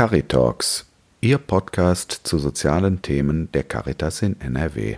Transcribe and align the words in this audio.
Caritalks, 0.00 0.86
Ihr 1.20 1.36
Podcast 1.36 2.22
zu 2.24 2.38
sozialen 2.38 3.02
Themen 3.02 3.52
der 3.52 3.64
Caritas 3.64 4.22
in 4.22 4.40
NRW. 4.40 4.96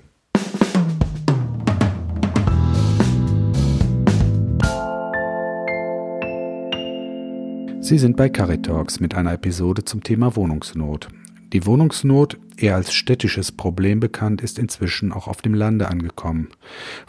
Sie 7.81 7.99
sind 7.99 8.17
bei 8.17 8.29
Caritalks 8.29 9.01
mit 9.01 9.17
einer 9.17 9.33
Episode 9.33 9.85
zum 9.85 10.05
Thema 10.05 10.37
Wohnungsnot. 10.37 11.09
Die 11.53 11.67
Wohnungsnot, 11.67 12.39
eher 12.57 12.77
als 12.77 12.95
städtisches 12.95 13.51
Problem 13.51 13.99
bekannt, 13.99 14.41
ist 14.41 14.57
inzwischen 14.57 15.13
auch 15.13 15.27
auf 15.27 15.43
dem 15.43 15.55
Lande 15.55 15.89
angekommen. 15.89 16.51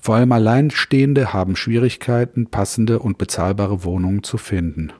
Vor 0.01 0.15
allem 0.15 0.31
Alleinstehende 0.31 1.31
haben 1.31 1.55
Schwierigkeiten, 1.55 2.47
passende 2.47 2.97
und 2.97 3.19
bezahlbare 3.19 3.83
Wohnungen 3.83 4.23
zu 4.23 4.39
finden. 4.39 4.93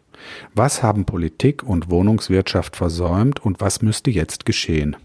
Was 0.53 0.83
haben 0.83 1.05
Politik 1.05 1.63
und 1.63 1.89
Wohnungswirtschaft 1.89 2.75
versäumt 2.75 3.43
und 3.43 3.61
was 3.61 3.81
müsste 3.81 4.11
jetzt 4.11 4.45
geschehen? 4.45 4.95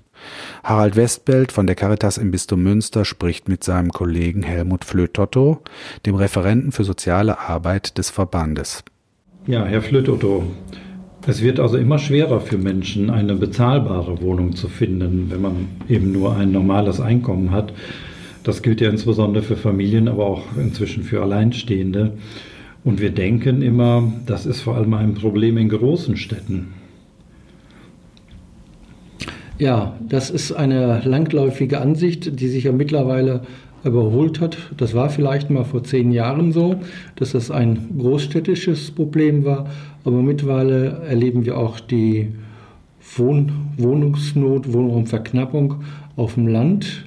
Harald 0.65 0.97
Westbelt 0.97 1.53
von 1.53 1.67
der 1.67 1.77
Caritas 1.77 2.19
im 2.19 2.31
Bistum 2.31 2.63
Münster 2.63 3.05
spricht 3.05 3.49
mit 3.49 3.63
seinem 3.65 3.91
Kollegen 3.91 4.43
Helmut 4.43 4.85
Flötotto, 4.85 5.63
dem 6.07 6.15
Referenten 6.15 6.73
für 6.73 6.85
soziale 6.85 7.39
Arbeit 7.39 7.99
des 7.99 8.11
Verbandes. 8.11 8.83
Ja, 9.47 9.65
Herr 9.65 9.83
Flötotto, 9.83 10.45
es 11.27 11.43
wird 11.43 11.61
also 11.61 11.77
immer 11.77 11.99
schwerer 11.99 12.41
für 12.41 12.59
Menschen, 12.59 13.11
eine 13.11 13.35
bezahlbare 13.35 14.21
Wohnung 14.21 14.57
zu 14.57 14.69
finden, 14.69 15.27
wenn 15.31 15.41
man 15.41 15.69
eben 15.89 16.13
nur 16.13 16.37
ein 16.37 16.53
normales 16.53 17.01
Einkommen 17.01 17.51
hat. 17.51 17.73
Das 18.45 18.63
gilt 18.63 18.81
ja 18.81 18.89
insbesondere 18.89 19.43
für 19.43 19.57
Familien, 19.57 20.09
aber 20.09 20.25
auch 20.27 20.45
inzwischen 20.57 21.03
für 21.03 21.23
Alleinstehende. 21.23 22.13
Und 22.89 23.03
wir 23.03 23.11
denken 23.11 23.61
immer, 23.61 24.11
das 24.25 24.47
ist 24.47 24.63
vor 24.63 24.77
allem 24.77 24.95
ein 24.95 25.13
Problem 25.13 25.59
in 25.59 25.69
großen 25.69 26.17
Städten. 26.17 26.69
Ja, 29.59 29.99
das 30.09 30.31
ist 30.31 30.53
eine 30.53 31.03
langläufige 31.05 31.83
Ansicht, 31.83 32.41
die 32.41 32.49
sich 32.49 32.65
ja 32.65 32.73
mittlerweile 32.73 33.43
überholt 33.85 34.41
hat. 34.41 34.57
Das 34.79 34.95
war 34.95 35.11
vielleicht 35.11 35.51
mal 35.51 35.65
vor 35.65 35.85
zehn 35.85 36.13
Jahren 36.13 36.51
so, 36.53 36.77
dass 37.17 37.33
das 37.33 37.51
ein 37.51 37.91
großstädtisches 37.99 38.93
Problem 38.93 39.45
war. 39.45 39.69
Aber 40.07 40.23
mittlerweile 40.23 41.03
erleben 41.07 41.45
wir 41.45 41.59
auch 41.59 41.81
die 41.81 42.29
Wohn 43.17 43.53
Wohnungsnot, 43.77 44.73
Wohnraumverknappung 44.73 45.83
auf 46.17 46.37
dem 46.37 46.47
Land, 46.47 47.05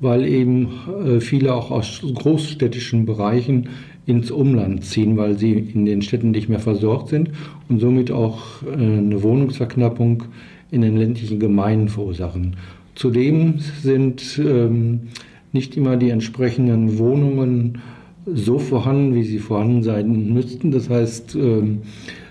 weil 0.00 0.24
eben 0.24 0.70
äh, 1.04 1.20
viele 1.20 1.52
auch 1.52 1.70
aus 1.70 2.00
großstädtischen 2.14 3.04
Bereichen 3.04 3.68
ins 4.08 4.30
Umland 4.30 4.84
ziehen, 4.84 5.18
weil 5.18 5.36
sie 5.38 5.52
in 5.52 5.84
den 5.84 6.00
Städten 6.00 6.30
nicht 6.30 6.48
mehr 6.48 6.60
versorgt 6.60 7.10
sind 7.10 7.30
und 7.68 7.78
somit 7.78 8.10
auch 8.10 8.62
äh, 8.62 8.72
eine 8.72 9.22
Wohnungsverknappung 9.22 10.24
in 10.70 10.80
den 10.80 10.96
ländlichen 10.96 11.38
Gemeinden 11.38 11.88
verursachen. 11.88 12.56
Zudem 12.94 13.58
sind 13.58 14.40
ähm, 14.42 15.08
nicht 15.52 15.76
immer 15.76 15.98
die 15.98 16.08
entsprechenden 16.08 16.98
Wohnungen 16.98 17.82
so 18.24 18.58
vorhanden, 18.58 19.14
wie 19.14 19.24
sie 19.24 19.38
vorhanden 19.38 19.82
sein 19.82 20.32
müssten. 20.32 20.70
Das 20.70 20.88
heißt, 20.88 21.34
ähm, 21.34 21.82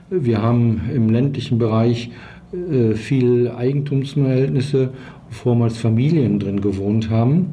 wir 0.09 0.41
haben 0.41 0.81
im 0.93 1.09
ländlichen 1.09 1.59
Bereich 1.59 2.09
äh, 2.53 2.95
viel 2.95 3.51
Eigentumsverhältnisse, 3.51 4.89
wo 5.29 5.33
vormals 5.33 5.77
Familien 5.77 6.39
drin 6.39 6.59
gewohnt 6.59 7.11
haben. 7.11 7.47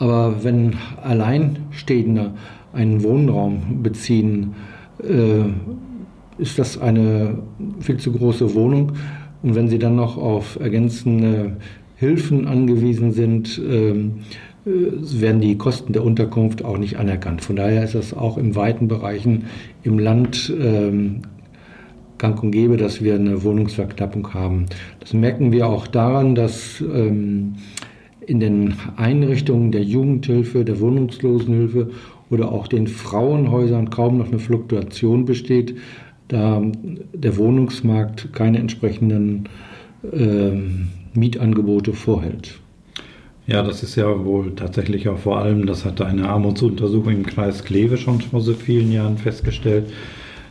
Aber 0.00 0.42
wenn 0.42 0.74
Alleinstehende 1.02 2.32
einen 2.72 3.02
Wohnraum 3.02 3.82
beziehen, 3.82 4.54
äh, 5.02 5.44
ist 6.40 6.58
das 6.58 6.80
eine 6.80 7.38
viel 7.80 7.98
zu 7.98 8.12
große 8.12 8.54
Wohnung. 8.54 8.92
Und 9.42 9.54
wenn 9.54 9.68
sie 9.68 9.78
dann 9.78 9.96
noch 9.96 10.16
auf 10.16 10.58
ergänzende 10.60 11.56
Hilfen 11.96 12.46
angewiesen 12.46 13.12
sind, 13.12 13.58
äh, 13.58 13.94
werden 14.64 15.40
die 15.40 15.56
Kosten 15.56 15.92
der 15.92 16.04
Unterkunft 16.04 16.64
auch 16.64 16.76
nicht 16.76 16.98
anerkannt. 16.98 17.42
Von 17.42 17.56
daher 17.56 17.84
ist 17.84 17.94
das 17.94 18.12
auch 18.12 18.36
in 18.36 18.54
weiten 18.54 18.88
Bereichen 18.88 19.46
im 19.82 19.98
Land 19.98 20.52
ähm, 20.60 21.22
gang 22.18 22.42
und 22.42 22.50
gäbe, 22.50 22.76
dass 22.76 23.02
wir 23.02 23.14
eine 23.14 23.42
Wohnungsverknappung 23.42 24.34
haben. 24.34 24.66
Das 25.00 25.14
merken 25.14 25.52
wir 25.52 25.66
auch 25.66 25.86
daran, 25.86 26.34
dass 26.34 26.82
ähm, 26.82 27.54
in 28.26 28.38
den 28.40 28.74
Einrichtungen 28.96 29.72
der 29.72 29.82
Jugendhilfe, 29.82 30.64
der 30.64 30.78
Wohnungslosenhilfe 30.80 31.90
oder 32.30 32.52
auch 32.52 32.68
den 32.68 32.86
Frauenhäusern 32.86 33.90
kaum 33.90 34.18
noch 34.18 34.28
eine 34.28 34.38
Fluktuation 34.38 35.24
besteht, 35.24 35.76
da 36.28 36.62
der 37.12 37.36
Wohnungsmarkt 37.36 38.32
keine 38.32 38.58
entsprechenden 38.58 39.48
ähm, 40.12 40.88
Mietangebote 41.12 41.92
vorhält. 41.92 42.60
Ja, 43.46 43.62
das 43.62 43.82
ist 43.82 43.96
ja 43.96 44.24
wohl 44.24 44.54
tatsächlich 44.54 45.08
auch 45.08 45.18
vor 45.18 45.38
allem, 45.38 45.66
das 45.66 45.84
hatte 45.84 46.06
eine 46.06 46.28
Armutsuntersuchung 46.28 47.12
im 47.12 47.26
Kreis 47.26 47.64
Kleve 47.64 47.96
schon 47.96 48.20
vor 48.20 48.40
so 48.40 48.54
vielen 48.54 48.92
Jahren 48.92 49.18
festgestellt. 49.18 49.92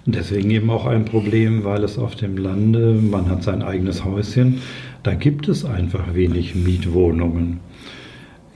Deswegen 0.05 0.49
eben 0.49 0.69
auch 0.69 0.85
ein 0.85 1.05
Problem, 1.05 1.63
weil 1.63 1.83
es 1.83 1.97
auf 1.97 2.15
dem 2.15 2.37
Lande, 2.37 2.93
man 2.93 3.29
hat 3.29 3.43
sein 3.43 3.61
eigenes 3.61 4.03
Häuschen, 4.03 4.61
da 5.03 5.13
gibt 5.13 5.47
es 5.47 5.63
einfach 5.63 6.13
wenig 6.13 6.55
Mietwohnungen. 6.55 7.59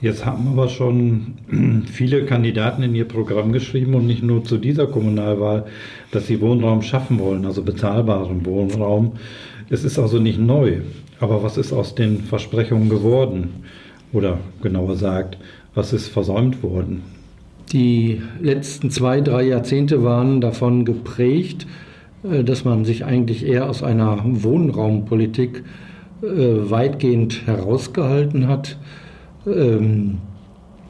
Jetzt 0.04 0.26
haben 0.26 0.48
aber 0.48 0.68
schon 0.68 1.32
viele 1.90 2.26
Kandidaten 2.26 2.82
in 2.82 2.94
ihr 2.94 3.06
Programm 3.06 3.52
geschrieben 3.52 3.94
und 3.94 4.06
nicht 4.06 4.22
nur 4.22 4.44
zu 4.44 4.58
dieser 4.58 4.86
Kommunalwahl, 4.86 5.64
dass 6.10 6.26
sie 6.26 6.42
Wohnraum 6.42 6.82
schaffen 6.82 7.18
wollen, 7.18 7.46
also 7.46 7.62
bezahlbaren 7.62 8.44
Wohnraum. 8.44 9.12
Es 9.70 9.82
ist 9.82 9.98
also 9.98 10.18
nicht 10.18 10.38
neu. 10.38 10.82
Aber 11.20 11.42
was 11.42 11.56
ist 11.56 11.72
aus 11.72 11.94
den 11.94 12.20
Versprechungen 12.20 12.90
geworden? 12.90 13.64
Oder 14.12 14.40
genauer 14.60 14.88
gesagt, 14.88 15.38
was 15.74 15.94
ist 15.94 16.08
versäumt 16.08 16.62
worden? 16.62 17.00
Die 17.72 18.20
letzten 18.42 18.90
zwei, 18.90 19.22
drei 19.22 19.44
Jahrzehnte 19.44 20.04
waren 20.04 20.42
davon 20.42 20.84
geprägt, 20.84 21.66
äh, 22.30 22.44
dass 22.44 22.66
man 22.66 22.84
sich 22.84 23.06
eigentlich 23.06 23.46
eher 23.46 23.70
aus 23.70 23.82
einer 23.82 24.20
Wohnraumpolitik 24.22 25.64
äh, 26.20 26.26
weitgehend 26.26 27.46
herausgehalten 27.46 28.48
hat. 28.48 28.76
Ähm, 29.46 30.18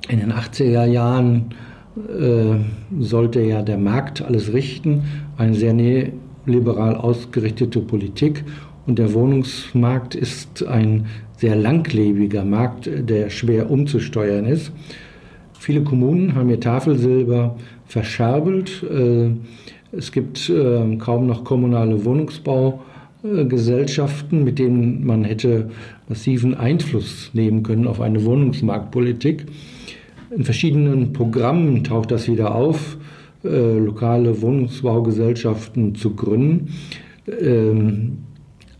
in 0.09 0.21
den 0.21 0.33
80er 0.33 0.85
Jahren 0.85 1.55
äh, 1.97 2.57
sollte 3.01 3.41
ja 3.41 3.63
der 3.63 3.79
Markt 3.79 4.23
alles 4.23 4.53
richten, 4.53 5.05
eine 5.39 5.55
sehr 5.55 5.75
liberal 6.47 6.97
ausgerichtete 6.97 7.81
Politik 7.81 8.45
und 8.87 8.99
der 8.99 9.15
Wohnungsmarkt 9.15 10.15
ist 10.15 10.67
ein 10.67 11.07
sehr 11.37 11.57
langlebiger 11.57 12.45
Markt, 12.45 12.89
der 12.93 13.31
schwer 13.31 13.71
umzusteuern 13.71 14.45
ist. 14.45 14.73
Viele 15.59 15.83
Kommunen 15.83 16.35
haben 16.35 16.51
ihr 16.51 16.61
Tafelsilber 16.61 17.57
verscherbelt. 17.87 18.83
Äh, 18.83 19.31
es 19.93 20.13
gibt 20.13 20.51
äh, 20.51 20.97
kaum 20.97 21.27
noch 21.27 21.45
kommunale 21.45 22.05
Wohnungsbaugesellschaften, 23.25 24.45
mit 24.45 24.59
denen 24.59 25.05
man 25.05 25.25
hätte 25.25 25.71
massiven 26.09 26.55
Einfluss 26.55 27.31
nehmen 27.33 27.62
können 27.62 27.87
auf 27.87 28.01
eine 28.01 28.25
Wohnungsmarktpolitik. 28.25 29.47
In 30.37 30.45
verschiedenen 30.45 31.12
Programmen 31.12 31.85
taucht 31.85 32.11
das 32.11 32.29
wieder 32.29 32.55
auf, 32.55 32.99
äh, 33.45 33.79
lokale 33.79 34.43
Wohnungsbaugesellschaften 34.43 35.95
zu 35.95 36.15
gründen. 36.15 36.69
Ähm, 37.41 38.19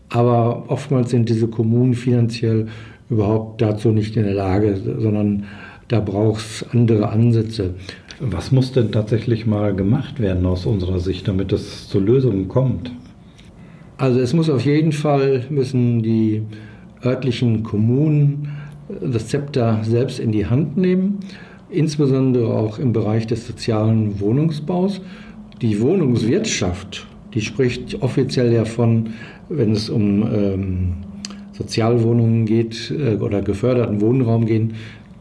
aber 0.09 0.65
oftmals 0.67 1.09
sind 1.09 1.29
diese 1.29 1.47
Kommunen 1.47 1.95
finanziell 1.95 2.67
überhaupt 3.09 3.61
dazu 3.61 3.89
nicht 3.89 4.15
in 4.15 4.23
der 4.23 4.33
Lage, 4.33 4.77
sondern 4.99 5.45
da 5.87 5.99
braucht 5.99 6.39
es 6.39 6.65
andere 6.71 7.09
Ansätze. 7.09 7.73
Was 8.19 8.51
muss 8.51 8.71
denn 8.71 8.91
tatsächlich 8.91 9.45
mal 9.45 9.75
gemacht 9.75 10.19
werden 10.19 10.45
aus 10.45 10.65
unserer 10.65 10.99
Sicht, 10.99 11.27
damit 11.27 11.51
es 11.51 11.89
zu 11.89 11.99
Lösungen 11.99 12.47
kommt? 12.47 12.91
Also 13.97 14.19
es 14.19 14.33
muss 14.33 14.49
auf 14.49 14.65
jeden 14.65 14.91
Fall, 14.91 15.45
müssen 15.49 16.03
die 16.03 16.41
örtlichen 17.03 17.63
Kommunen 17.63 18.49
das 19.01 19.27
Zepter 19.27 19.79
selbst 19.83 20.19
in 20.19 20.31
die 20.31 20.45
Hand 20.45 20.75
nehmen, 20.77 21.19
insbesondere 21.69 22.53
auch 22.53 22.77
im 22.77 22.93
Bereich 22.93 23.25
des 23.25 23.47
sozialen 23.47 24.19
Wohnungsbaus. 24.19 25.01
Die 25.61 25.79
Wohnungswirtschaft, 25.79 27.07
die 27.33 27.41
spricht 27.41 28.01
offiziell 28.01 28.51
ja 28.51 28.65
von 28.65 29.11
wenn 29.49 29.71
es 29.71 29.89
um 29.89 30.23
ähm, 30.23 30.93
Sozialwohnungen 31.53 32.45
geht 32.45 32.91
äh, 32.91 33.15
oder 33.15 33.41
geförderten 33.41 34.01
Wohnraum 34.01 34.45
geht, 34.45 34.71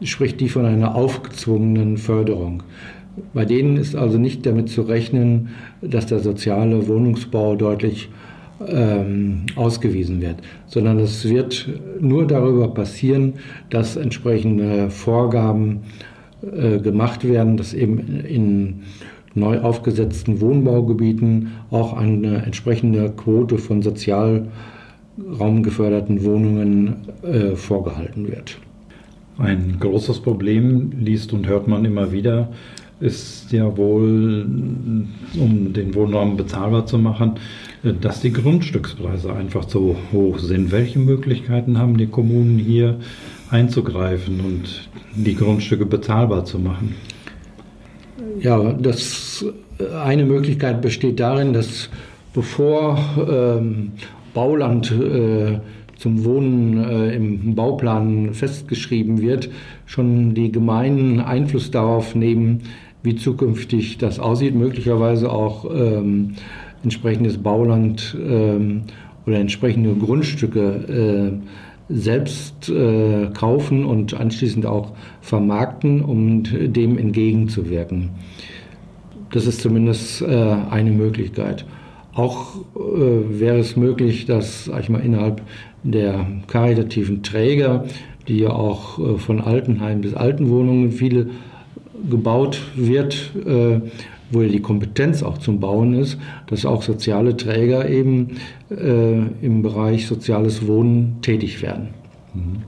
spricht 0.03 0.41
die 0.41 0.49
von 0.49 0.65
einer 0.65 0.95
aufgezwungenen 0.95 1.97
Förderung. 1.97 2.63
Bei 3.33 3.45
denen 3.45 3.77
ist 3.77 3.95
also 3.95 4.19
nicht 4.19 4.45
damit 4.45 4.69
zu 4.69 4.83
rechnen, 4.83 5.51
dass 5.81 6.07
der 6.07 6.19
soziale 6.19 6.89
Wohnungsbau 6.89 7.55
deutlich 7.55 8.09
ähm, 8.67 9.47
ausgewiesen 9.57 10.21
wird, 10.21 10.37
sondern 10.67 10.99
es 10.99 11.29
wird 11.29 11.69
nur 12.01 12.27
darüber 12.27 12.69
passieren, 12.69 13.35
dass 13.71 13.97
entsprechende 13.97 14.91
Vorgaben 14.91 15.83
äh, 16.43 16.79
gemacht 16.79 17.25
werden, 17.25 17.57
dass 17.57 17.75
eben 17.75 18.25
in 18.25 18.83
neu 19.35 19.61
aufgesetzten 19.61 20.41
Wohnbaugebieten 20.41 21.53
auch 21.71 21.95
eine 21.95 22.45
entsprechende 22.45 23.11
Quote 23.11 23.59
von 23.59 23.83
Sozialwohnungen 23.83 24.51
raumgeförderten 25.19 26.25
Wohnungen 26.25 26.97
äh, 27.23 27.55
vorgehalten 27.57 28.29
wird. 28.29 28.59
Ein 29.39 29.77
großes 29.81 30.21
Problem 30.21 30.93
liest 30.99 31.33
und 31.33 31.47
hört 31.47 31.67
man 31.67 31.85
immer 31.85 32.13
wieder, 32.13 32.49
ist 33.01 33.51
ja 33.53 33.77
wohl, 33.77 34.47
um 35.39 35.73
den 35.73 35.95
Wohnraum 35.95 36.37
bezahlbar 36.37 36.87
zu 36.87 36.99
machen, 36.99 37.33
dass 38.01 38.21
die 38.21 38.33
Grundstückspreise 38.33 39.35
einfach 39.35 39.69
so 39.69 39.97
hoch 40.13 40.39
sind. 40.39 40.73
Welche 40.73 40.99
Möglichkeiten 40.99 41.79
haben 41.79 41.99
die 41.99 42.07
Kommunen 42.07 42.59
hier 42.59 42.99
einzugreifen 43.51 44.41
und 44.41 44.89
die 45.15 45.35
Grundstücke 45.35 45.85
bezahlbar 45.85 46.45
zu 46.45 46.59
machen? 46.59 46.95
Ja, 48.41 48.73
das 48.73 49.45
eine 50.03 50.25
Möglichkeit 50.25 50.81
besteht 50.81 51.21
darin, 51.21 51.53
dass 51.53 51.91
bevor 52.33 52.99
ähm, 53.29 53.93
Bauland 54.33 54.91
äh, 54.91 55.61
zum 55.97 56.25
Wohnen 56.25 56.83
äh, 56.83 57.15
im 57.15 57.55
Bauplan 57.55 58.35
festgeschrieben 58.35 59.21
wird, 59.21 59.51
schon 59.87 60.35
die 60.35 60.51
Gemeinden 60.51 61.21
Einfluss 61.21 61.71
darauf 61.71 62.15
nehmen, 62.15 62.63
wie 63.03 63.17
zukünftig 63.17 63.99
das 63.99 64.19
aussieht, 64.19 64.55
möglicherweise 64.55 65.31
auch 65.31 65.67
ähm, 65.71 66.35
entsprechendes 66.85 67.39
Bauland 67.39 68.17
ähm, 68.21 68.83
oder 69.27 69.39
entsprechende 69.39 69.95
Grundstücke 69.95 71.41
äh, 71.91 71.93
selbst 71.93 72.69
äh, 72.69 73.29
kaufen 73.35 73.85
und 73.85 74.15
anschließend 74.15 74.67
auch 74.67 74.93
vermarkten, 75.21 76.03
um 76.03 76.43
dem 76.45 76.99
entgegenzuwirken. 76.99 78.11
Das 79.33 79.47
ist 79.47 79.61
zumindest 79.61 80.23
äh, 80.23 80.27
eine 80.71 80.91
Möglichkeit. 80.91 81.67
Auch 82.15 82.55
wäre 82.77 83.59
es 83.59 83.75
möglich, 83.75 84.25
dass 84.25 84.67
sag 84.67 84.85
ich 84.85 84.89
mal, 84.89 85.01
innerhalb 85.01 85.43
der 85.83 86.25
karitativen 86.47 87.25
Träger, 87.25 87.87
die 88.29 88.39
ja 88.39 88.51
auch 88.51 89.19
von 89.19 89.41
Altenheim 89.41 90.01
bis 90.01 90.15
Altenwohnungen 90.15 90.93
viele 90.93 91.31
gebaut 92.09 92.63
wird, 92.77 93.33
wo 94.31 94.43
ja 94.43 94.49
die 94.49 94.61
Kompetenz 94.61 95.23
auch 95.23 95.39
zum 95.39 95.61
Bauen 95.61 95.95
ist, 95.95 96.19
dass 96.47 96.67
auch 96.67 96.83
soziale 96.83 97.37
Träger 97.37 97.89
eben 97.89 98.37
äh, 98.71 99.17
im 99.43 99.63
Bereich 99.63 100.07
soziales 100.07 100.67
Wohnen 100.67 101.19
tätig 101.23 101.63
werden. 101.63 101.89
Mhm. 102.35 102.63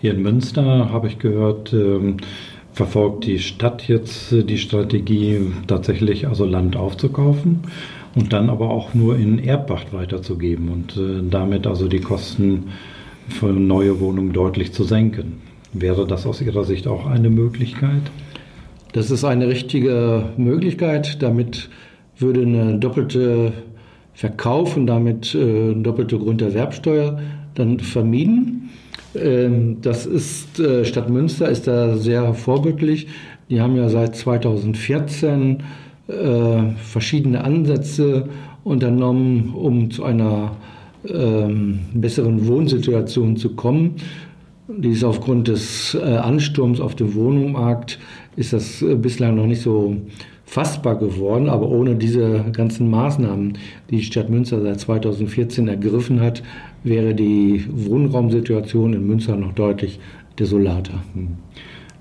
Hier 0.00 0.14
in 0.14 0.22
Münster 0.22 0.90
habe 0.92 1.08
ich 1.08 1.18
gehört, 1.18 1.72
ähm, 1.72 2.18
verfolgt 2.72 3.26
die 3.26 3.40
Stadt 3.40 3.88
jetzt 3.88 4.32
äh, 4.32 4.44
die 4.44 4.58
Strategie, 4.58 5.40
tatsächlich 5.66 6.28
also 6.28 6.44
Land 6.44 6.76
aufzukaufen 6.76 7.62
und 8.14 8.32
dann 8.32 8.50
aber 8.50 8.70
auch 8.70 8.94
nur 8.94 9.16
in 9.16 9.38
Erbpacht 9.38 9.92
weiterzugeben 9.92 10.68
und 10.68 10.96
äh, 10.96 11.28
damit 11.28 11.66
also 11.66 11.88
die 11.88 12.00
Kosten 12.00 12.68
für 13.28 13.48
neue 13.48 14.00
Wohnungen 14.00 14.32
deutlich 14.32 14.72
zu 14.72 14.84
senken. 14.84 15.40
Wäre 15.72 16.06
das 16.06 16.26
aus 16.26 16.40
Ihrer 16.40 16.64
Sicht 16.64 16.86
auch 16.86 17.06
eine 17.06 17.28
Möglichkeit? 17.28 18.02
Das 18.92 19.10
ist 19.10 19.24
eine 19.24 19.48
richtige 19.48 20.30
Möglichkeit. 20.36 21.22
Damit 21.22 21.68
würde 22.16 22.42
eine 22.42 22.78
doppelte 22.78 23.52
Verkauf 24.14 24.76
und 24.76 24.86
damit 24.86 25.34
äh, 25.34 25.74
doppelte 25.74 26.18
Grunderwerbsteuer 26.18 27.20
dann 27.54 27.78
vermieden. 27.78 28.70
Ähm, 29.14 29.78
das 29.82 30.06
ist, 30.06 30.58
äh, 30.58 30.84
Stadt 30.84 31.10
Münster 31.10 31.48
ist 31.48 31.66
da 31.66 31.96
sehr 31.96 32.34
vorbildlich. 32.34 33.06
Die 33.50 33.60
haben 33.60 33.76
ja 33.76 33.88
seit 33.88 34.16
2014 34.16 35.58
äh, 36.08 36.12
verschiedene 36.82 37.44
Ansätze 37.44 38.28
unternommen, 38.64 39.54
um 39.54 39.90
zu 39.90 40.04
einer 40.04 40.56
ähm, 41.06 41.80
besseren 41.94 42.46
Wohnsituation 42.46 43.36
zu 43.36 43.54
kommen. 43.54 43.96
Dies 44.66 45.02
aufgrund 45.02 45.48
des 45.48 45.96
Ansturms 45.96 46.78
auf 46.78 46.94
dem 46.94 47.14
Wohnungsmarkt 47.14 47.98
ist 48.38 48.52
das 48.52 48.80
äh, 48.82 48.94
bislang 48.94 49.34
noch 49.34 49.46
nicht 49.46 49.60
so 49.60 49.96
fassbar 50.44 50.98
geworden, 50.98 51.48
aber 51.48 51.68
ohne 51.68 51.96
diese 51.96 52.44
ganzen 52.52 52.88
Maßnahmen, 52.88 53.58
die 53.90 53.96
die 53.96 54.02
Stadt 54.02 54.30
Münster 54.30 54.62
seit 54.62 54.80
2014 54.80 55.68
ergriffen 55.68 56.20
hat, 56.20 56.42
wäre 56.84 57.14
die 57.14 57.64
Wohnraumsituation 57.70 58.94
in 58.94 59.06
Münster 59.06 59.36
noch 59.36 59.52
deutlich 59.52 59.98
desolater. 60.38 61.02
Hm. 61.14 61.36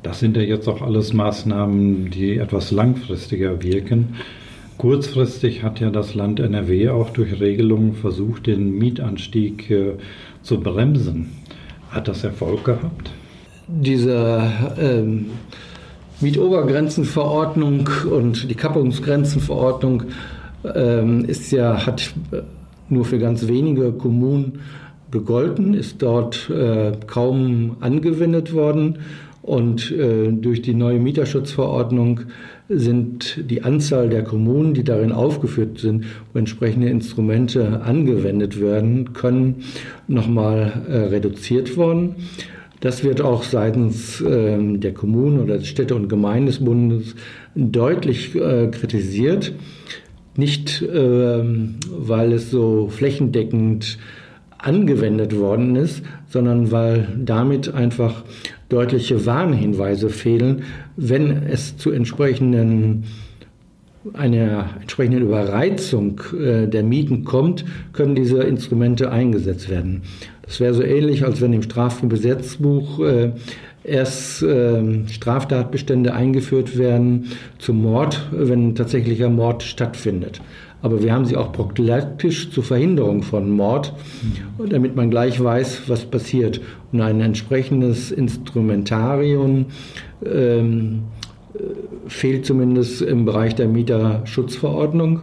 Das 0.04 0.19
sind 0.19 0.38
ja 0.38 0.44
jetzt 0.44 0.69
auch 0.69 0.81
alles 0.81 1.12
Maßnahmen, 1.12 2.12
die 2.12 2.38
etwas 2.38 2.72
langfristiger 2.72 3.62
wirken. 3.63 4.16
Kurzfristig 4.78 5.63
hat 5.63 5.80
ja 5.80 5.90
das 5.90 6.13
Land 6.13 6.40
NRW 6.40 6.90
auch 6.90 7.10
durch 7.10 7.42
Regelungen 7.42 7.95
versucht, 7.95 8.45
den 8.45 8.78
Mietanstieg 8.78 9.69
äh, 9.72 9.94
zu 10.44 10.60
bremsen. 10.62 11.31
Hat 11.90 12.07
das 12.07 12.24
Erfolg 12.24 12.63
gehabt? 12.63 13.12
Diese 13.68 14.51
ähm, 14.80 15.25
Mietobergrenzenverordnung 16.19 17.90
und 18.10 18.50
die 18.50 18.56
Kappungsgrenzenverordnung 18.56 20.04
ähm, 20.75 21.25
ist 21.25 21.52
ja, 21.52 21.86
hat 21.86 22.12
nur 22.90 23.06
für 23.06 23.19
ganz 23.19 23.48
wenige 23.48 23.92
Kommunen 23.92 24.62
gegolten, 25.12 25.75
ist 25.75 26.02
dort 26.02 26.50
äh, 26.50 26.94
kaum 27.06 27.78
angewendet 27.81 28.54
worden. 28.54 29.00
Und 29.44 29.92
äh, 29.92 30.31
durch 30.31 30.62
die 30.62 30.74
neue 30.74 31.00
Mieterschutzverordnung 31.00 32.22
sind 32.68 33.50
die 33.50 33.64
Anzahl 33.64 34.10
der 34.10 34.24
Kommunen, 34.24 34.74
die 34.74 34.84
darin 34.84 35.14
aufgeführt 35.14 35.80
sind, 35.80 36.06
wo 36.34 36.40
entsprechende 36.40 36.90
Instrumente 36.90 37.81
angewendet 37.81 38.60
werden 38.60 39.14
können, 39.14 39.64
nochmal 40.08 40.84
äh, 40.90 40.98
reduziert 40.98 41.78
worden. 41.78 42.16
Das 42.79 43.03
wird 43.03 43.21
auch 43.21 43.44
seitens 43.44 44.21
äh, 44.21 44.57
der 44.77 44.94
Kommunen 44.94 45.39
oder 45.39 45.57
des 45.57 45.68
Städte- 45.68 45.95
und 45.95 46.09
Gemeindesbundes 46.09 47.15
deutlich 47.56 48.35
äh, 48.35 48.68
kritisiert. 48.68 49.53
Nicht, 50.35 50.83
ähm, 50.94 51.75
weil 51.89 52.33
es 52.33 52.51
so 52.51 52.89
flächendeckend 52.89 53.97
angewendet 54.59 55.35
worden 55.35 55.75
ist, 55.75 56.03
sondern 56.29 56.71
weil 56.71 57.07
damit 57.18 57.74
einfach 57.74 58.24
deutliche 58.69 59.25
Warnhinweise 59.25 60.09
fehlen, 60.09 60.63
wenn 60.95 61.44
es 61.47 61.77
zu 61.77 61.91
entsprechenden 61.91 63.06
einer 64.13 64.69
entsprechenden 64.81 65.23
Überreizung 65.23 66.21
äh, 66.39 66.67
der 66.67 66.83
Mieten 66.83 67.23
kommt, 67.23 67.65
können 67.94 68.15
diese 68.15 68.44
Instrumente 68.44 69.11
eingesetzt 69.11 69.69
werden. 69.69 70.03
Das 70.44 70.59
wäre 70.59 70.73
so 70.73 70.83
ähnlich, 70.83 71.25
als 71.25 71.41
wenn 71.41 71.53
im 71.53 71.63
Strafgesetzbuch 71.63 72.99
äh, 72.99 73.31
erst 73.83 74.44
äh, 74.44 75.07
Straftatbestände 75.07 76.13
eingeführt 76.13 76.77
werden 76.77 77.27
zum 77.59 77.81
Mord, 77.81 78.30
wenn 78.31 78.75
tatsächlicher 78.75 79.30
Mord 79.30 79.63
stattfindet 79.63 80.42
aber 80.81 81.01
wir 81.01 81.13
haben 81.13 81.25
sie 81.25 81.35
auch 81.35 81.51
prophylaktisch 81.51 82.51
zur 82.51 82.63
Verhinderung 82.63 83.23
von 83.23 83.49
Mord, 83.49 83.94
damit 84.69 84.95
man 84.95 85.09
gleich 85.09 85.44
weiß, 85.44 85.83
was 85.87 86.06
passiert. 86.06 86.61
Und 86.92 87.01
ein 87.01 87.19
entsprechendes 87.19 88.11
Instrumentarium 88.11 89.66
ähm, 90.23 91.04
äh, 91.17 91.17
fehlt 92.07 92.45
zumindest 92.45 93.02
im 93.02 93.26
Bereich 93.26 93.56
der 93.56 93.68
Mieterschutzverordnung. 93.68 95.21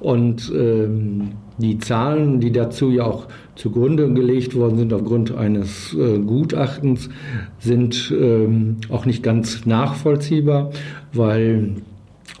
Und 0.00 0.52
ähm, 0.54 1.32
die 1.58 1.78
Zahlen, 1.78 2.40
die 2.40 2.52
dazu 2.52 2.90
ja 2.90 3.04
auch 3.04 3.26
zugrunde 3.54 4.12
gelegt 4.12 4.54
worden 4.54 4.76
sind 4.76 4.92
aufgrund 4.92 5.34
eines 5.34 5.94
äh, 5.94 6.18
Gutachtens, 6.18 7.08
sind 7.58 8.12
ähm, 8.18 8.76
auch 8.90 9.06
nicht 9.06 9.22
ganz 9.22 9.64
nachvollziehbar, 9.64 10.70
weil 11.12 11.76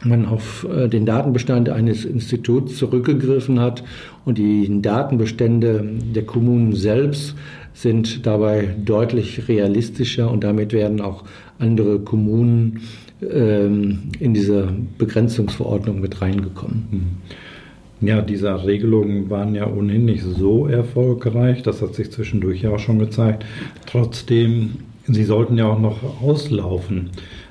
man 0.02 0.26
auf 0.26 0.66
äh, 0.68 0.88
den 0.88 1.06
Datenbestand 1.06 1.68
eines 1.68 2.04
Instituts 2.04 2.76
zurückgegriffen 2.76 3.60
hat 3.60 3.84
und 4.24 4.38
die 4.38 4.82
Datenbestände 4.82 5.84
der 6.14 6.26
Kommunen 6.26 6.74
selbst 6.74 7.36
sind 7.74 8.24
dabei 8.24 8.74
deutlich 8.82 9.48
realistischer 9.48 10.30
und 10.30 10.44
damit 10.44 10.72
werden 10.72 11.00
auch 11.00 11.24
andere 11.58 11.98
Kommunen 11.98 12.80
ähm, 13.20 14.10
in 14.18 14.32
diese 14.32 14.72
Begrenzungsverordnung 14.96 16.00
mit 16.00 16.22
reingekommen. 16.22 16.86
Hm. 16.90 18.08
Ja, 18.08 18.20
diese 18.20 18.64
Regelungen 18.64 19.30
waren 19.30 19.54
ja 19.54 19.66
ohnehin 19.66 20.04
nicht 20.04 20.24
so 20.24 20.66
erfolgreich. 20.66 21.62
Das 21.62 21.80
hat 21.80 21.94
sich 21.94 22.10
zwischendurch 22.10 22.62
ja 22.62 22.70
auch 22.70 22.78
schon 22.78 22.98
gezeigt. 22.98 23.46
Trotzdem, 23.86 24.76
sie 25.06 25.24
sollten 25.24 25.56
ja 25.56 25.66
auch 25.66 25.78
noch 25.78 26.22
auslaufen. 26.22 27.10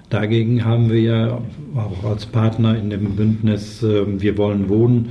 Dagegen 0.10 0.64
haben 0.64 0.92
wir 0.92 1.02
ja 1.02 1.42
auch 1.76 2.04
als 2.04 2.28
Partner 2.28 2.78
in 2.78 2.92
dem 2.92 3.16
Bündnis 3.16 3.82
ähm, 3.82 4.22
Wir 4.22 4.38
wollen 4.38 4.70
wohnen 4.70 5.10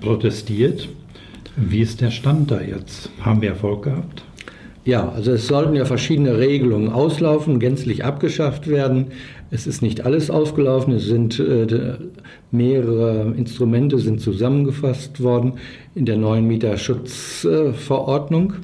protestiert. 0.00 0.88
Wie 1.56 1.80
ist 1.80 2.00
der 2.00 2.12
Stand 2.12 2.52
da 2.52 2.60
jetzt? 2.60 3.10
Haben 3.20 3.42
wir 3.42 3.48
Erfolg 3.48 3.82
gehabt? 3.82 4.22
Ja, 4.88 5.08
also 5.10 5.32
es 5.32 5.46
sollten 5.46 5.74
ja 5.74 5.84
verschiedene 5.84 6.38
Regelungen 6.38 6.88
auslaufen, 6.88 7.60
gänzlich 7.60 8.06
abgeschafft 8.06 8.68
werden. 8.68 9.08
Es 9.50 9.66
ist 9.66 9.82
nicht 9.82 10.06
alles 10.06 10.30
ausgelaufen, 10.30 10.94
es 10.94 11.04
sind 11.04 11.38
äh, 11.38 11.98
mehrere 12.50 13.34
Instrumente 13.36 13.98
sind 13.98 14.22
zusammengefasst 14.22 15.22
worden 15.22 15.58
in 15.94 16.06
der 16.06 16.16
neuen 16.16 16.46
Mieterschutzverordnung. 16.46 18.54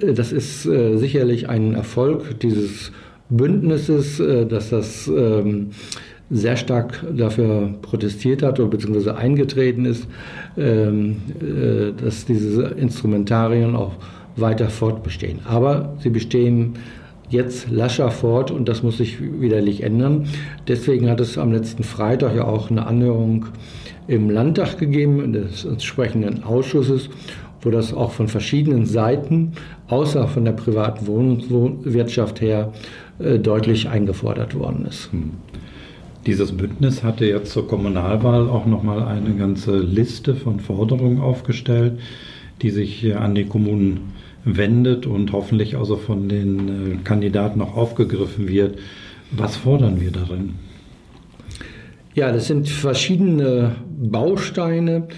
Äh, 0.00 0.12
das 0.12 0.30
ist 0.30 0.66
äh, 0.66 0.98
sicherlich 0.98 1.48
ein 1.48 1.74
Erfolg 1.74 2.38
dieses 2.38 2.92
Bündnisses, 3.28 4.22
dass 4.48 4.70
das 4.70 5.08
ähm, 5.08 5.70
sehr 6.30 6.56
stark 6.56 7.04
dafür 7.12 7.74
protestiert 7.82 8.44
hat 8.44 8.60
oder 8.60 8.68
beziehungsweise 8.68 9.16
eingetreten 9.16 9.84
ist, 9.84 10.06
ähm, 10.56 11.16
äh, 11.40 11.90
dass 12.00 12.24
diese 12.24 12.66
Instrumentarien 12.66 13.74
auch 13.74 13.94
weiter 14.36 14.68
fortbestehen. 14.68 15.40
Aber 15.46 15.94
sie 16.00 16.10
bestehen 16.10 16.74
jetzt 17.28 17.70
lascher 17.70 18.10
fort 18.10 18.50
und 18.50 18.68
das 18.68 18.82
muss 18.82 18.98
sich 18.98 19.18
widerlich 19.20 19.82
ändern. 19.82 20.28
Deswegen 20.68 21.10
hat 21.10 21.20
es 21.20 21.38
am 21.38 21.52
letzten 21.52 21.82
Freitag 21.82 22.36
ja 22.36 22.44
auch 22.44 22.70
eine 22.70 22.86
Anhörung 22.86 23.46
im 24.06 24.30
Landtag 24.30 24.78
gegeben, 24.78 25.32
des 25.32 25.64
entsprechenden 25.64 26.44
Ausschusses, 26.44 27.08
wo 27.62 27.70
das 27.70 27.92
auch 27.92 28.12
von 28.12 28.28
verschiedenen 28.28 28.86
Seiten, 28.86 29.52
außer 29.88 30.28
von 30.28 30.44
der 30.44 30.52
privaten 30.52 31.06
Wohnungswirtschaft 31.06 32.40
her, 32.40 32.72
äh, 33.18 33.38
deutlich 33.38 33.88
eingefordert 33.88 34.54
worden 34.54 34.86
ist. 34.86 35.10
Hm. 35.10 35.32
Dieses 36.26 36.52
Bündnis 36.56 37.02
hatte 37.04 37.24
jetzt 37.24 37.52
zur 37.52 37.68
Kommunalwahl 37.68 38.48
auch 38.48 38.66
nochmal 38.66 39.02
eine 39.04 39.34
ganze 39.36 39.78
Liste 39.78 40.34
von 40.34 40.58
Forderungen 40.58 41.20
aufgestellt, 41.20 42.00
die 42.62 42.70
sich 42.70 43.14
an 43.14 43.34
die 43.36 43.44
Kommunen 43.44 44.15
wendet 44.46 45.06
und 45.06 45.32
hoffentlich 45.32 45.76
also 45.76 45.96
von 45.96 46.28
den 46.28 46.68
äh, 46.68 46.96
Kandidaten 47.04 47.60
auch 47.60 47.76
aufgegriffen 47.76 48.48
wird. 48.48 48.78
Was 49.32 49.56
fordern 49.56 50.00
wir 50.00 50.12
darin? 50.12 50.54
Ja, 52.14 52.32
das 52.32 52.46
sind 52.46 52.68
verschiedene 52.68 53.74
Bausteine. 53.98 55.08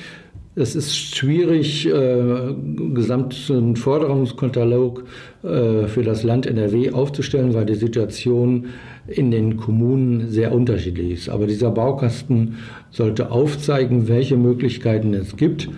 Es 0.57 0.75
ist 0.75 0.97
schwierig, 0.97 1.87
äh, 1.87 2.55
gesamten 2.95 3.77
Forderungskatalog 3.77 5.05
äh, 5.45 5.87
für 5.87 6.03
das 6.03 6.25
Land 6.25 6.47
NRW 6.47 6.91
aufzustellen, 6.93 7.55
weil 7.55 7.67
die 7.67 7.75
Situation 7.75 8.67
in 9.07 9.31
den 9.31 9.59
Kommunen 9.59 10.29
sehr 10.29 10.53
unterschiedlich 10.53 11.13
ist. 11.13 11.29
Aber 11.29 11.47
dieser 11.47 11.71
Baukasten 11.71 12.57
sollte 12.91 13.31
aufzeigen, 13.31 14.09
welche 14.09 14.37
Möglichkeiten 14.37 15.15
es 15.15 15.37
gibt, 15.37 15.69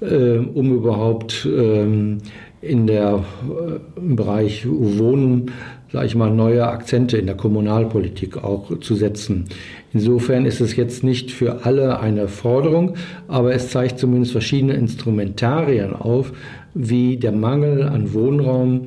um 0.00 0.74
überhaupt 0.74 1.48
ähm, 1.50 2.18
in 2.64 2.86
der, 2.86 3.24
äh, 3.44 4.00
im 4.00 4.16
Bereich 4.16 4.66
Wohnen, 4.66 5.52
sage 5.92 6.06
ich 6.06 6.14
mal, 6.14 6.30
neue 6.30 6.66
Akzente 6.66 7.16
in 7.16 7.26
der 7.26 7.36
Kommunalpolitik 7.36 8.42
auch 8.42 8.78
zu 8.80 8.94
setzen. 8.94 9.44
Insofern 9.92 10.44
ist 10.44 10.60
es 10.60 10.74
jetzt 10.74 11.04
nicht 11.04 11.30
für 11.30 11.64
alle 11.64 12.00
eine 12.00 12.26
Forderung, 12.28 12.94
aber 13.28 13.54
es 13.54 13.70
zeigt 13.70 13.98
zumindest 13.98 14.32
verschiedene 14.32 14.74
Instrumentarien 14.74 15.94
auf, 15.94 16.32
wie 16.74 17.16
der 17.16 17.32
Mangel 17.32 17.84
an 17.84 18.12
Wohnraum 18.12 18.86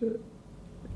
äh, 0.00 0.06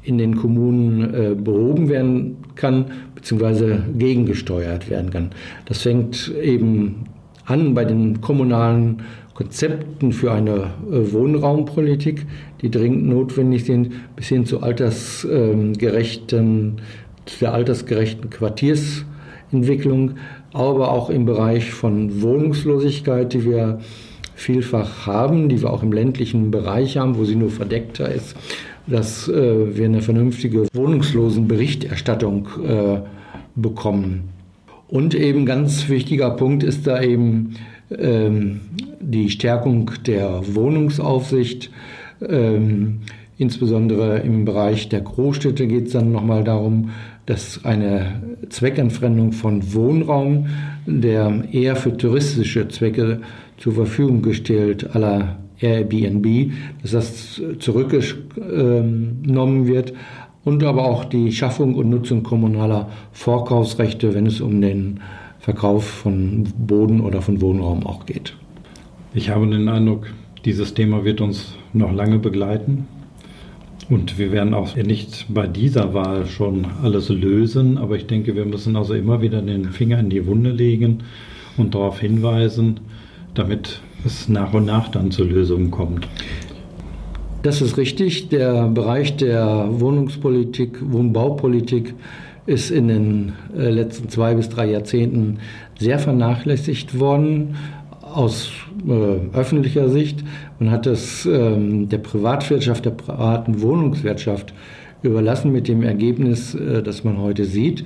in 0.03 0.19
den 0.19 0.37
Kommunen 0.37 1.15
äh, 1.15 1.35
behoben 1.35 1.89
werden 1.89 2.39
kann, 2.57 2.87
beziehungsweise 3.15 3.85
gegengesteuert 3.97 4.91
werden 4.91 5.11
kann. 5.11 5.31
Das 5.67 5.83
fängt 5.83 6.33
eben 6.43 7.05
an 7.45 7.75
bei 7.75 7.85
den 7.85 8.21
kommunalen 8.21 9.03
Konzepten 9.35 10.13
für 10.13 10.33
eine 10.33 10.71
äh, 10.91 11.13
Wohnraumpolitik, 11.13 12.27
die 12.61 12.71
dringend 12.71 13.09
notwendig 13.09 13.65
sind, 13.65 13.93
bis 14.15 14.29
hin 14.29 14.47
zu 14.47 14.63
altersgerechten, 14.63 16.81
zu 17.25 17.39
der 17.41 17.55
altersgerechten 17.55 18.31
Quartiersentwicklung, 18.31 20.13
aber 20.53 20.93
auch 20.93 21.09
im 21.09 21.25
Bereich 21.25 21.73
von 21.73 22.21
Wohnungslosigkeit, 22.21 23.33
die 23.33 23.45
wir 23.45 23.79
vielfach 24.35 25.07
haben, 25.07 25.49
die 25.49 25.63
wir 25.63 25.73
auch 25.73 25.83
im 25.83 25.93
ländlichen 25.93 26.51
Bereich 26.51 26.99
haben, 26.99 27.17
wo 27.17 27.25
sie 27.25 27.37
nur 27.37 27.51
verdeckter 27.51 28.13
ist, 28.13 28.37
dass 28.87 29.29
äh, 29.29 29.77
wir 29.77 29.87
eine 29.87 30.03
vernünftige 30.03 30.67
Wohnungslosenberichterstattung 30.75 32.49
äh, 32.67 33.01
bekommen. 33.55 34.29
Und 34.89 35.15
eben 35.15 35.47
ganz 35.47 35.89
wichtiger 35.89 36.31
Punkt 36.31 36.63
ist 36.63 36.87
da 36.87 37.01
eben 37.01 37.23
ähm, 37.23 37.55
die 39.01 39.31
Stärkung 39.31 39.91
der 40.07 40.43
Wohnungsaufsicht. 40.55 41.71
Ähm, 42.27 43.01
insbesondere 43.39 44.19
im 44.19 44.45
Bereich 44.45 44.89
der 44.89 45.01
Großstädte 45.01 45.67
geht 45.67 45.87
es 45.87 45.93
dann 45.93 46.13
nochmal 46.13 46.45
darum, 46.45 46.91
dass 47.27 47.65
eine 47.65 48.23
Zweckentfremdung 48.49 49.33
von 49.33 49.75
Wohnraum, 49.75 50.47
der 50.87 51.45
eher 51.53 51.77
für 51.77 51.97
touristische 51.97 52.69
Zwecke 52.69 53.21
zur 53.59 53.75
Verfügung 53.75 54.23
gestellt 54.23 54.95
aller 54.95 55.39
Airbnb, 55.61 56.53
dass 56.83 56.91
das 56.91 57.41
zurückgenommen 57.61 59.67
wird 59.67 59.93
und 60.45 60.65
aber 60.65 60.85
auch 60.85 61.05
die 61.05 61.31
Schaffung 61.31 61.77
und 61.77 61.89
Nutzung 61.89 62.25
kommunaler 62.25 62.89
Vorkaufsrechte, 63.13 64.15
wenn 64.15 64.27
es 64.27 64.41
um 64.41 64.61
den 64.61 64.99
Verkauf 65.43 65.85
von 65.85 66.45
Boden 66.57 67.01
oder 67.01 67.21
von 67.21 67.41
Wohnraum 67.41 67.85
auch 67.85 68.07
geht. 68.07 68.37
Ich 69.13 69.29
habe 69.29 69.45
den 69.49 69.69
Eindruck, 69.69 70.07
dieses 70.45 70.73
Thema 70.73 71.05
wird 71.05 71.21
uns 71.21 71.57
noch 71.73 71.93
lange 71.93 72.21
begleiten. 72.21 72.87
Und 73.91 74.19
wir 74.19 74.31
werden 74.31 74.55
auch 74.55 74.77
nicht 74.77 75.27
bei 75.29 75.49
dieser 75.49 75.95
Wahl 75.95 76.27
schon 76.27 76.65
alles 76.85 77.09
lösen, 77.09 77.77
aber 77.77 77.97
ich 77.97 78.07
denke, 78.07 78.37
wir 78.37 78.45
müssen 78.45 78.77
also 78.77 78.95
immer 78.95 79.21
wieder 79.21 79.43
den 79.43 79.65
Finger 79.65 79.99
in 79.99 80.11
die 80.11 80.25
Wunde 80.27 80.53
legen 80.53 81.03
und 81.57 81.75
darauf 81.75 81.99
hinweisen, 81.99 82.79
damit 83.35 83.81
es 84.05 84.29
nach 84.29 84.55
und 84.55 84.67
nach 84.67 84.91
dann 84.91 85.11
zu 85.11 85.25
Lösungen 85.25 85.73
kommt. 85.73 86.07
Das 87.43 87.61
ist 87.61 87.77
richtig. 87.77 88.29
Der 88.29 88.69
Bereich 88.69 89.17
der 89.17 89.67
Wohnungspolitik, 89.73 90.79
Wohnbaupolitik 90.81 91.95
ist 92.47 92.71
in 92.71 92.89
den 92.89 93.33
äh, 93.57 93.71
letzten 93.71 94.09
zwei 94.09 94.35
bis 94.35 94.49
drei 94.49 94.71
Jahrzehnten 94.71 95.39
sehr 95.79 95.99
vernachlässigt 95.99 96.99
worden 96.99 97.57
aus 98.01 98.51
äh, 98.87 99.37
öffentlicher 99.37 99.89
Sicht. 99.89 100.25
Man 100.59 100.71
hat 100.71 100.87
es 100.87 101.27
ähm, 101.27 101.89
der 101.89 101.99
Privatwirtschaft, 101.99 102.85
der 102.85 102.91
privaten 102.91 103.63
Wohnungswirtschaft 103.63 104.53
überlassen 105.03 105.53
mit 105.53 105.69
dem 105.69 105.83
Ergebnis, 105.83 106.55
äh, 106.55 106.83
das 106.83 107.05
man 107.05 107.19
heute 107.19 107.45
sieht. 107.45 107.85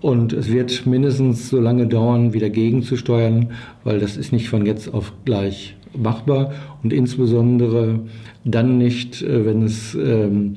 Und 0.00 0.32
es 0.32 0.52
wird 0.52 0.86
mindestens 0.86 1.48
so 1.48 1.58
lange 1.58 1.86
dauern, 1.86 2.32
wieder 2.32 2.50
gegenzusteuern, 2.50 3.52
weil 3.82 3.98
das 3.98 4.16
ist 4.16 4.32
nicht 4.32 4.48
von 4.48 4.66
jetzt 4.66 4.92
auf 4.92 5.12
gleich 5.24 5.74
machbar 5.96 6.52
und 6.82 6.92
insbesondere 6.92 8.00
dann 8.44 8.78
nicht, 8.78 9.22
äh, 9.22 9.44
wenn 9.46 9.62
es 9.62 9.94
ähm, 9.94 10.56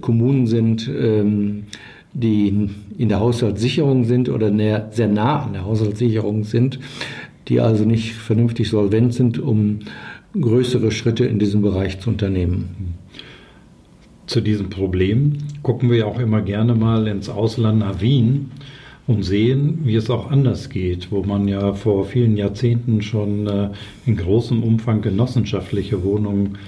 Kommunen 0.00 0.46
sind, 0.46 0.88
ähm, 0.88 1.64
die 2.12 2.68
in 2.98 3.08
der 3.08 3.20
Haushaltssicherung 3.20 4.04
sind 4.04 4.28
oder 4.28 4.52
sehr 4.90 5.08
nah 5.08 5.44
an 5.44 5.52
der 5.52 5.64
Haushaltssicherung 5.64 6.44
sind, 6.44 6.78
die 7.48 7.60
also 7.60 7.84
nicht 7.84 8.12
vernünftig 8.14 8.68
solvent 8.68 9.14
sind, 9.14 9.38
um 9.38 9.80
größere 10.38 10.90
Schritte 10.90 11.24
in 11.24 11.38
diesem 11.38 11.62
Bereich 11.62 12.00
zu 12.00 12.10
unternehmen. 12.10 12.94
Zu 14.26 14.40
diesem 14.40 14.70
Problem 14.70 15.38
gucken 15.62 15.90
wir 15.90 16.06
auch 16.06 16.20
immer 16.20 16.40
gerne 16.42 16.74
mal 16.74 17.08
ins 17.08 17.28
Ausland 17.28 17.80
nach 17.80 18.00
Wien 18.00 18.52
und 19.08 19.24
sehen, 19.24 19.80
wie 19.82 19.96
es 19.96 20.08
auch 20.08 20.30
anders 20.30 20.68
geht, 20.68 21.10
wo 21.10 21.24
man 21.24 21.48
ja 21.48 21.72
vor 21.74 22.04
vielen 22.04 22.36
Jahrzehnten 22.36 23.02
schon 23.02 23.48
äh, 23.48 23.70
in 24.06 24.16
großem 24.16 24.62
Umfang 24.62 25.02
genossenschaftliche 25.02 26.04
Wohnungen 26.04 26.58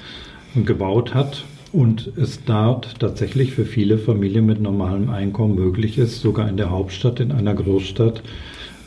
gebaut 0.56 1.14
hat 1.14 1.44
und 1.72 2.12
es 2.16 2.44
dort 2.44 3.00
tatsächlich 3.00 3.52
für 3.52 3.64
viele 3.64 3.98
Familien 3.98 4.46
mit 4.46 4.60
normalem 4.60 5.08
Einkommen 5.10 5.54
möglich 5.54 5.98
ist, 5.98 6.20
sogar 6.20 6.48
in 6.48 6.56
der 6.56 6.70
Hauptstadt, 6.70 7.20
in 7.20 7.32
einer 7.32 7.54
Großstadt, 7.54 8.22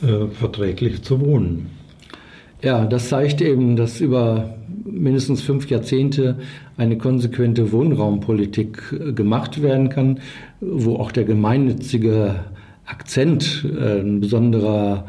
äh, 0.04 0.27
verträglich 0.27 1.01
zu 1.01 1.20
wohnen. 1.20 1.70
Ja, 2.62 2.86
das 2.86 3.10
zeigt 3.10 3.42
eben, 3.42 3.75
dass 3.75 4.01
über 4.01 4.56
mindestens 4.84 5.42
fünf 5.42 5.70
Jahrzehnte 5.70 6.38
eine 6.77 6.98
konsequente 6.98 7.72
Wohnraumpolitik 7.72 8.94
äh, 8.94 9.13
gemacht 9.13 9.62
werden 9.62 9.89
kann, 9.89 10.20
wo 10.62 10.96
auch 10.96 11.12
der 11.12 11.25
gemeinnützige 11.25 12.36
Akzent 12.86 13.65
äh, 13.65 14.00
ein 14.00 14.20
besonderer 14.20 15.06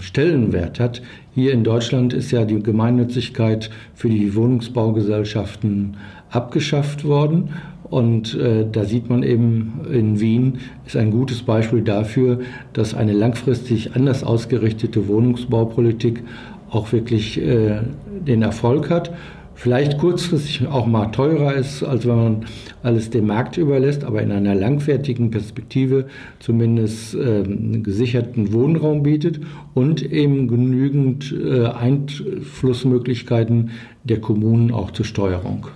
Stellenwert 0.00 0.78
hat. 0.78 1.02
Hier 1.34 1.52
in 1.52 1.64
Deutschland 1.64 2.12
ist 2.12 2.30
ja 2.30 2.44
die 2.44 2.62
Gemeinnützigkeit 2.62 3.70
für 3.94 4.08
die 4.08 4.34
Wohnungsbaugesellschaften 4.34 5.96
abgeschafft 6.30 7.04
worden. 7.04 7.50
Und 7.84 8.36
äh, 8.36 8.66
da 8.70 8.84
sieht 8.84 9.10
man 9.10 9.24
eben 9.24 9.80
in 9.92 10.20
Wien 10.20 10.58
ist 10.86 10.96
ein 10.96 11.10
gutes 11.10 11.42
Beispiel 11.42 11.82
dafür, 11.82 12.38
dass 12.72 12.94
eine 12.94 13.12
langfristig 13.12 13.96
anders 13.96 14.22
ausgerichtete 14.22 15.08
Wohnungsbaupolitik 15.08 16.22
auch 16.70 16.92
wirklich 16.92 17.40
äh, 17.40 17.80
den 18.26 18.42
Erfolg 18.42 18.90
hat. 18.90 19.12
Vielleicht 19.60 19.98
kurzfristig 19.98 20.66
auch 20.68 20.86
mal 20.86 21.08
teurer 21.08 21.54
ist, 21.54 21.82
als 21.82 22.06
wenn 22.06 22.16
man 22.16 22.46
alles 22.82 23.10
dem 23.10 23.26
Markt 23.26 23.58
überlässt, 23.58 24.04
aber 24.04 24.22
in 24.22 24.32
einer 24.32 24.54
langfährigen 24.54 25.30
Perspektive 25.30 26.06
zumindest 26.38 27.14
äh, 27.14 27.42
gesicherten 27.82 28.54
Wohnraum 28.54 29.02
bietet 29.02 29.40
und 29.74 30.02
eben 30.02 30.48
genügend 30.48 31.34
äh, 31.38 31.66
Einflussmöglichkeiten 31.66 33.72
der 34.02 34.22
Kommunen 34.22 34.70
auch 34.70 34.92
zur 34.92 35.04
Steuerung. 35.04 35.66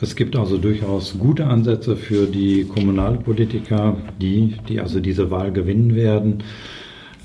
Es 0.00 0.16
gibt 0.16 0.34
also 0.34 0.58
durchaus 0.58 1.16
gute 1.16 1.46
Ansätze 1.46 1.94
für 1.94 2.26
die 2.26 2.64
Kommunalpolitiker, 2.64 3.98
die, 4.20 4.54
die 4.68 4.80
also 4.80 4.98
diese 4.98 5.30
Wahl 5.30 5.52
gewinnen 5.52 5.94
werden, 5.94 6.42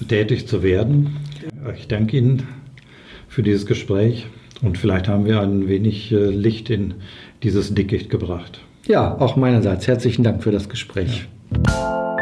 tätig 0.07 0.48
zu 0.48 0.62
werden. 0.62 1.15
Ich 1.75 1.88
danke 1.88 2.17
Ihnen 2.17 2.43
für 3.27 3.41
dieses 3.41 3.65
Gespräch 3.65 4.27
und 4.62 4.77
vielleicht 4.77 5.07
haben 5.07 5.25
wir 5.25 5.41
ein 5.41 5.67
wenig 5.67 6.12
äh, 6.12 6.29
Licht 6.29 6.69
in 6.69 6.95
dieses 7.43 7.74
Dickicht 7.74 8.09
gebracht. 8.09 8.62
Ja, 8.88 9.19
auch 9.19 9.35
meinerseits. 9.35 9.88
Herzlichen 9.88 10.24
Dank 10.24 10.43
für 10.43 10.51
das 10.51 10.69
Gespräch. 10.69 11.27
Ja. 11.67 12.14